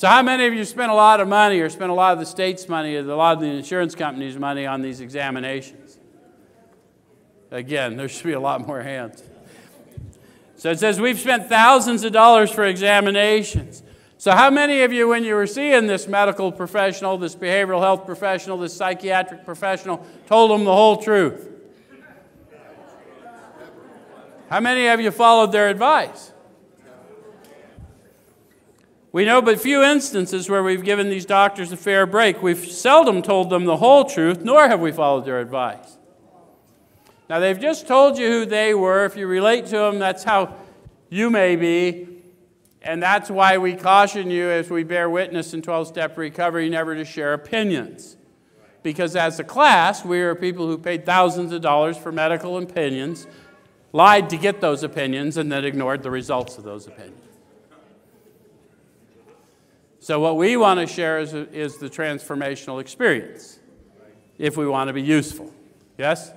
So, 0.00 0.08
how 0.08 0.22
many 0.22 0.46
of 0.46 0.54
you 0.54 0.64
spent 0.64 0.90
a 0.90 0.94
lot 0.94 1.20
of 1.20 1.28
money 1.28 1.60
or 1.60 1.68
spent 1.68 1.90
a 1.90 1.94
lot 1.94 2.14
of 2.14 2.18
the 2.18 2.24
state's 2.24 2.66
money 2.70 2.96
or 2.96 3.00
a 3.00 3.14
lot 3.14 3.36
of 3.36 3.40
the 3.40 3.48
insurance 3.48 3.94
company's 3.94 4.34
money 4.38 4.64
on 4.64 4.80
these 4.80 5.02
examinations? 5.02 5.98
Again, 7.50 7.98
there 7.98 8.08
should 8.08 8.24
be 8.24 8.32
a 8.32 8.40
lot 8.40 8.66
more 8.66 8.80
hands. 8.80 9.22
So 10.56 10.70
it 10.70 10.78
says 10.78 10.98
we've 10.98 11.20
spent 11.20 11.50
thousands 11.50 12.02
of 12.04 12.14
dollars 12.14 12.50
for 12.50 12.64
examinations. 12.64 13.82
So, 14.16 14.30
how 14.30 14.48
many 14.48 14.80
of 14.84 14.90
you, 14.90 15.06
when 15.06 15.22
you 15.22 15.34
were 15.34 15.46
seeing 15.46 15.86
this 15.86 16.08
medical 16.08 16.50
professional, 16.50 17.18
this 17.18 17.36
behavioral 17.36 17.80
health 17.80 18.06
professional, 18.06 18.56
this 18.56 18.74
psychiatric 18.74 19.44
professional, 19.44 20.06
told 20.26 20.50
them 20.50 20.64
the 20.64 20.74
whole 20.74 20.96
truth? 20.96 21.46
How 24.48 24.60
many 24.60 24.86
of 24.86 24.98
you 24.98 25.10
followed 25.10 25.52
their 25.52 25.68
advice? 25.68 26.32
We 29.12 29.24
know 29.24 29.42
but 29.42 29.60
few 29.60 29.82
instances 29.82 30.48
where 30.48 30.62
we've 30.62 30.84
given 30.84 31.10
these 31.10 31.26
doctors 31.26 31.72
a 31.72 31.76
fair 31.76 32.06
break. 32.06 32.42
We've 32.42 32.64
seldom 32.64 33.22
told 33.22 33.50
them 33.50 33.64
the 33.64 33.78
whole 33.78 34.04
truth, 34.04 34.42
nor 34.42 34.68
have 34.68 34.80
we 34.80 34.92
followed 34.92 35.24
their 35.24 35.40
advice. 35.40 35.98
Now, 37.28 37.40
they've 37.40 37.58
just 37.58 37.86
told 37.86 38.18
you 38.18 38.28
who 38.28 38.46
they 38.46 38.74
were. 38.74 39.04
If 39.04 39.16
you 39.16 39.26
relate 39.26 39.66
to 39.66 39.78
them, 39.78 39.98
that's 39.98 40.24
how 40.24 40.54
you 41.08 41.30
may 41.30 41.56
be. 41.56 42.08
And 42.82 43.02
that's 43.02 43.30
why 43.30 43.58
we 43.58 43.74
caution 43.74 44.30
you 44.30 44.48
as 44.48 44.70
we 44.70 44.84
bear 44.84 45.10
witness 45.10 45.52
in 45.54 45.60
12 45.60 45.88
step 45.88 46.16
recovery 46.16 46.68
never 46.68 46.94
to 46.94 47.04
share 47.04 47.34
opinions. 47.34 48.16
Because 48.82 49.14
as 49.16 49.38
a 49.38 49.44
class, 49.44 50.04
we 50.04 50.20
are 50.20 50.34
people 50.34 50.66
who 50.66 50.78
paid 50.78 51.04
thousands 51.04 51.52
of 51.52 51.60
dollars 51.60 51.98
for 51.98 52.10
medical 52.10 52.56
opinions, 52.56 53.26
lied 53.92 54.30
to 54.30 54.38
get 54.38 54.60
those 54.60 54.82
opinions, 54.82 55.36
and 55.36 55.52
then 55.52 55.64
ignored 55.64 56.02
the 56.02 56.10
results 56.10 56.56
of 56.56 56.64
those 56.64 56.86
opinions. 56.86 57.39
So, 60.10 60.18
what 60.18 60.36
we 60.36 60.56
want 60.56 60.80
to 60.80 60.88
share 60.88 61.20
is, 61.20 61.34
is 61.34 61.76
the 61.76 61.88
transformational 61.88 62.80
experience 62.80 63.60
if 64.38 64.56
we 64.56 64.66
want 64.66 64.88
to 64.88 64.92
be 64.92 65.02
useful. 65.02 65.54
Yes? 65.98 66.32